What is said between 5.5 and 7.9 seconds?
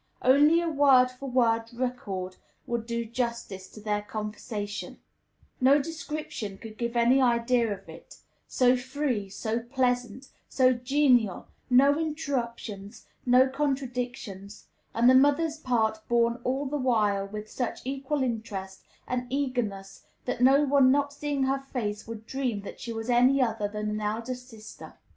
no description could give any idea of